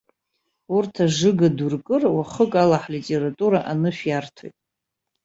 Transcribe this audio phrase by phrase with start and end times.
[0.75, 4.55] Урҭ ажыга дуркыр, уахык ала ҳлитература анышә иарҭоит!